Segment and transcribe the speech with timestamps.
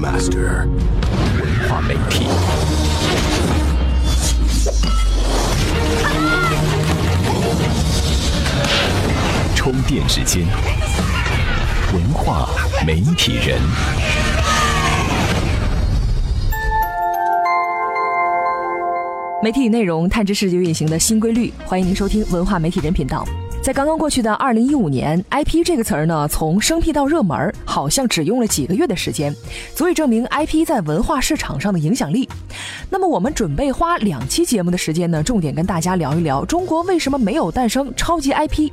[0.00, 0.64] Master
[1.40, 2.28] 文化媒体。
[9.56, 10.46] 充电时间，
[11.92, 12.48] 文化
[12.86, 13.58] 媒体人。
[19.42, 23.26] 媒体与内容探知世界运行的新规律，欢迎您收听文化媒体人频道。
[23.68, 29.30] 在刚刚过去的二零一五年，IP 这个词儿呢，从生僻到热门，好像只用了几个月的时间，
[29.74, 32.26] 足以证明 IP 在文化市场上的影响力。
[32.88, 38.70] 那么，我们准备花两期节目的时间呢，重点跟大家聊一聊中国为什么没有诞生超级 IP。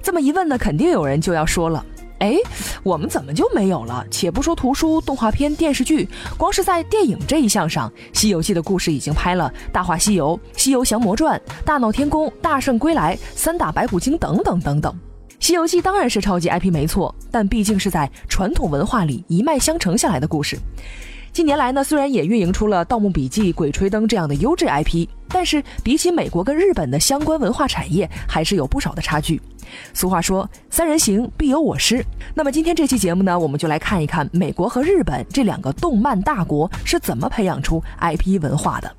[0.00, 1.84] 这么一问呢，肯定有人就要说了。
[2.20, 2.36] 哎，
[2.82, 4.06] 我们怎么就没有了？
[4.10, 6.06] 且不说图书、动画片、电视剧，
[6.36, 14.92] 光是在电影这一项上，《西游记》的故事已经拍了《大话西游》《西游降魔传》《大闹天宫》《大圣归来》《三打白骨精》等等等等。
[15.40, 20.58] 《西游记》当然是超级 IP 没错，但毕竟是在传统文化里一脉相承下来的故事。
[21.32, 29.40] 近年来呢，虽然也运营出了《盗墓笔记》《鬼吹灯》这样的优质 IP，但是比起美国跟日本的相关文化产业，还是有不少的差距。
[29.92, 32.04] 俗话说“三人行，必有我师”。
[32.34, 38.96] 那么今天这期节目呢，我们就来看一看美国和日本这两个动漫大国是怎么培养出 IP 文化的。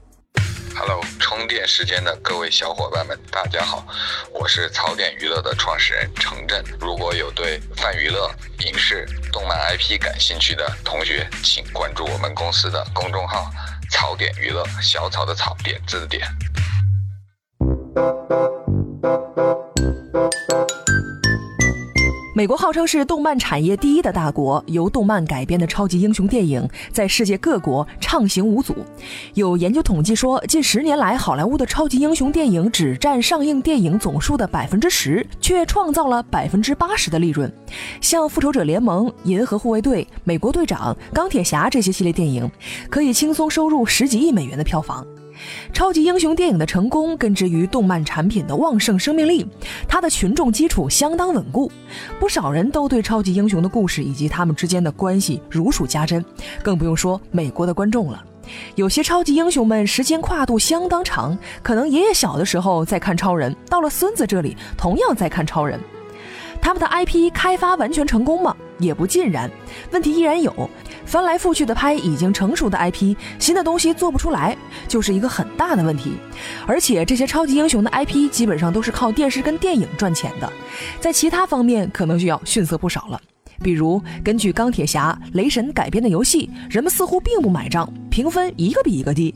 [0.73, 3.85] Hello，充电时间的各位小伙伴们，大家好，
[4.33, 6.63] 我是槽点娱乐的创始人程震。
[6.79, 8.31] 如果有对泛娱乐、
[8.65, 13.51] 影视、动漫 IP 感兴趣的同学，请关注我们公司的公众号
[13.91, 16.25] “槽点娱乐”，小草的草，点字的点。
[22.41, 28.75] 美国号称是动漫产业第一的大国，由动漫改编的超级英雄电影在世界各国畅行无阻。
[29.35, 37.53] 有研究统计说，近十年来，好莱坞的超级英雄电影只占上映电影总数的百分之十，却创造了百分之八十的利润。
[38.01, 42.49] 像《复仇者联盟》《银河护卫队》《美国队长》《钢铁侠》这些系列电影，
[42.89, 45.05] 可以轻松收入十几亿美元的票房。
[45.73, 49.45] 超级英雄电影的成功根植于动漫产品的旺盛生命力，
[49.87, 51.71] 它的群众基础相当稳固，
[52.19, 56.23] 不少人都对超级英雄的故事以及他们之间的关系如数家珍，
[56.61, 58.23] 更不用说美国的观众了。
[58.75, 65.79] 有些超级英雄们时间跨度相当长，可能爷爷小的时候在看超人，到了孙子这里同样在看超人。
[66.59, 68.55] 他们的 IP 开发完全成功吗？
[68.77, 69.49] 也不尽然，
[69.91, 70.69] 问题依然有。
[71.11, 74.55] 翻来覆去的拍已经成熟的 IP，新的东西做不出来，
[74.87, 76.13] 就是一个很大的问题。
[76.65, 80.49] 而且这些超级英雄的 IP 基本上都是靠电视跟电影赚钱的，
[81.01, 83.19] 在其他方面可能就要逊色不少了。
[83.61, 89.35] 比如根据钢铁侠、雷神改编的游戏，人们似乎并不买账，评分一个比一个低，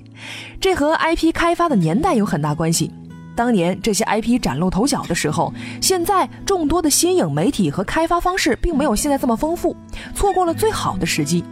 [0.62, 2.90] 这和 IP 开发的年代有很大关系。
[3.36, 9.76] 当年这些 IP 崭露头角的时候，现在众多的新颖媒体和开发方式并没有现在这么丰富，
[10.14, 11.44] 错过了最好的时机。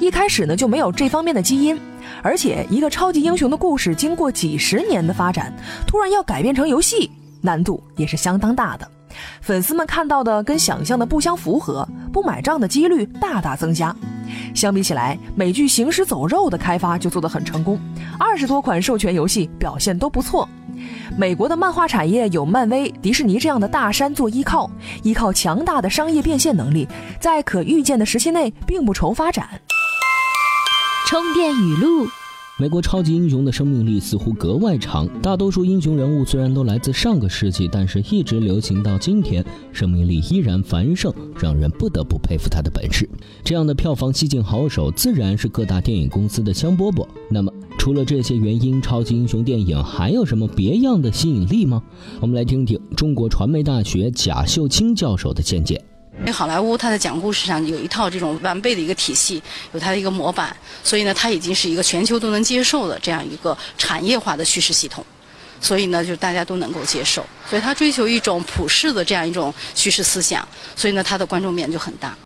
[0.00, 1.78] 一开始呢就没有这方面的基因，
[2.22, 5.52] 而且一个超级英雄的故事经过几十年的发展，
[5.86, 8.88] 突然要改变成游戏，难度也是相当大的。
[9.40, 13.94] 粉丝们看到的跟想象的不相符合，不买账的几率大大增加。
[14.54, 17.78] 相比起来，美剧《行尸走肉》的开发就做得很成功，
[18.18, 20.48] 二十多款授权游戏表现都不错。
[21.16, 24.70] 美国的漫画产业有漫威、迪士尼这样的大山做依靠，
[25.02, 26.88] 依靠强大的商业变现能力，
[27.20, 29.48] 在可预见的时期内并不愁发展。
[31.06, 32.06] 充电语录。
[32.60, 41.10] 美国超级英雄的生命力似乎格外长，大多数英雄人物虽然都来自上个世纪，但是一直流行到今天，生命力依然繁盛，
[41.40, 43.08] 让人不得不佩服他的本事。
[43.42, 47.06] 这样的票房吸金好手，自然是各大电影公司的香饽饽。
[47.30, 51.82] 那么，除了这些原因，超级英雄电影还有什么别样的吸引力吗？
[52.20, 55.82] 我们来听听中国传媒大学贾秀清教授的见解。
[56.32, 59.42] 好莱坞它在讲故事上有一套这种完备的一个体系，
[59.72, 65.04] 有它的一个模板，所以呢，它已经是一个全球都能接受的这样一个产业化的叙事系统，
[65.60, 70.46] 所以呢，就大家都能够接受，所以它追求一种普世的这样一种叙事思想，
[70.76, 72.16] 所以呢，它的观众面就很大。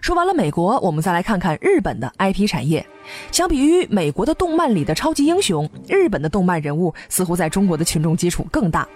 [0.00, 2.84] 说完了美国，我们再来看看日本的 IP 产业。
[3.30, 8.88] 相比于美国的动漫里的超级英雄，日本的动漫人物似乎在中国的群众基础更大。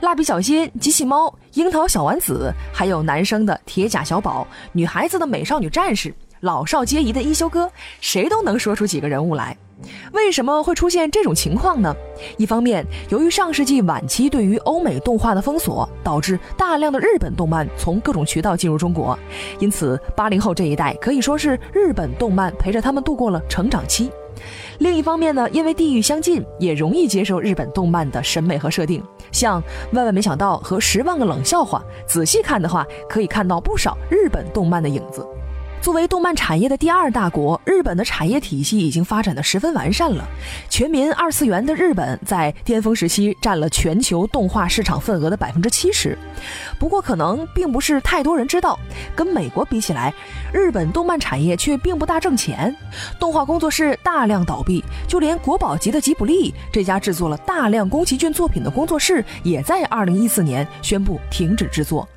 [0.00, 6.14] 蜡笔小新、机器猫、樱桃小丸子，还有男生的铁甲小宝，女孩子的美少女战士。
[6.40, 7.70] 老少皆宜的一休哥，
[8.00, 9.56] 谁都能说出几个人物来。
[10.12, 11.94] 为什么会出现这种情况呢？
[12.38, 19.18] 一方面，由于上世纪晚期对于欧美动画的封锁，导致大量的日本动漫从各种渠道进入中国，
[19.58, 24.10] 因此八零后这一代可以说是日本动漫陪着他们度过了成长期。
[24.78, 29.02] 另一方面呢，因为地域相近，也容易接受日本动漫的审美和设定。
[29.32, 29.60] 像
[29.92, 35.26] 《万万没想到》和《十万个冷笑话》，仔细看的话，可以看到不少日本动漫的影子。
[35.80, 40.24] 作为动漫产业的第二大国，日本的产业体系已经发展的十分完善了。
[40.68, 46.18] 全民二次元的日本在巅峰时期占了全球动画市场份额的百分之七十。
[46.76, 48.76] 不过，可能并不是太多人知道，
[49.14, 50.12] 跟美国比起来，
[50.52, 52.74] 日本动漫产业却并不大挣钱，
[53.20, 62.08] 动画工作室大量倒闭，就连国宝级的吉卜力这家制作了大量宫崎骏作品的工作室，也在二零一四年宣布停止制作。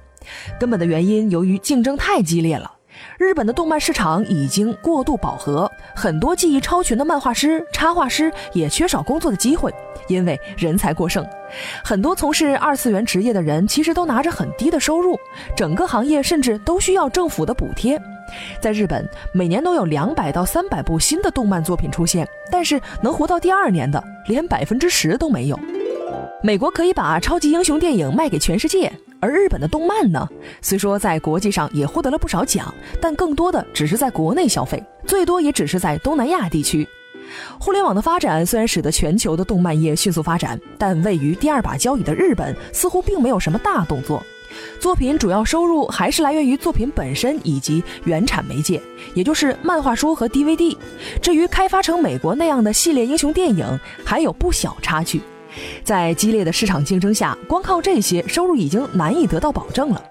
[0.59, 2.78] 根本的原因，由于竞争太激烈了。
[3.18, 9.74] 日本的动漫市场已经过度饱和，很多技艺超群的漫画师、插画师也缺少工作的机会，
[10.07, 11.25] 因为人才过剩。
[11.84, 15.19] 很多从事二次元职业的人其实都拿着很低的收入，
[15.56, 18.00] 整个行业甚至都需要政府的补贴。
[18.62, 25.60] 在日本，每年都有两百到三百部新的动漫作品出现，但是能活到第二年的，连百分之十都没有。
[26.44, 28.92] 美国可以把超级英雄电影卖给全世界。
[29.21, 30.27] 而日本的动漫呢，
[30.62, 36.88] 虽说在国际上也获得了不少奖，但更多的只是在国内消费，最多也只是在东南亚地区。
[37.60, 44.24] 互联网的发展虽然使得全球的动漫业迅速发展，但位于第二把交椅的日本似乎并没有什么大动作。
[44.80, 48.81] 作品主要收入还是来源于作品本身以及原产媒介，
[49.13, 50.75] 也就是漫画书和 DVD。
[51.22, 55.22] 至于开发成美国那样的系列英雄电影，还有不小差距。
[55.84, 60.04] 在激烈的市场竞争下，光靠这些收入已经难以得到保证了。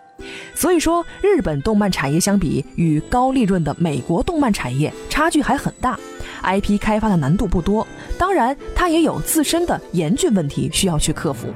[0.55, 5.99] 所以说，日本动漫产业相比与高利润的美国动漫产业差距还很大
[6.43, 7.87] ，IP 开发的难度不多，
[8.19, 11.49] 当然它也有自身的严峻问题需要去克服。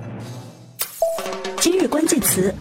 [1.59, 2.55] 今日关键词。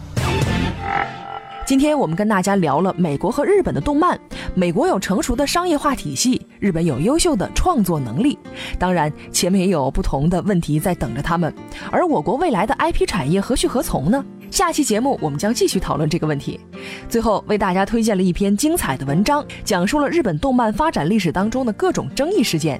[1.64, 4.18] 今天我们跟大家聊了美国和日本的动漫。
[4.54, 8.38] 美国有成熟的商业化体系，日本有优秀的创作能力。
[8.78, 11.52] 当然，前面也有不同的问题在等着他们。
[11.90, 14.22] 而我国未来的 IP 产业何去何从呢？
[14.50, 16.60] 下期节目我们将继续讨论这个问题。
[17.08, 22.78] 最后为大家推荐了一篇精彩的文章，讲述了日本动漫发展历史当中的各种争议事件。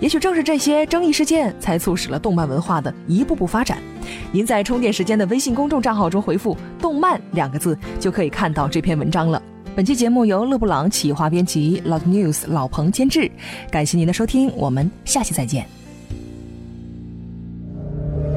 [0.00, 3.78] 也许正是这些争议事件，才促使了动漫文化的一步步发展。
[4.32, 9.40] 您在充电时间的微信公众账号中回复“动漫”两个字，就可以看到这篇文章了。
[9.74, 13.30] 本期节目由勒布朗企划编辑，老 news 老彭监制。
[13.70, 15.66] 感谢您的收听，我们下期再见。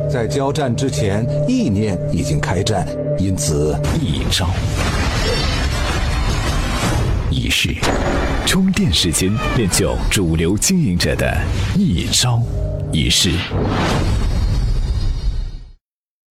[0.09, 2.87] 在交战之前，意念已经开战，
[3.19, 4.47] 因此一招
[7.29, 7.75] 一式，
[8.45, 11.37] 充电时间练就主流经营者的
[11.75, 12.41] 一招
[12.93, 13.31] 一式。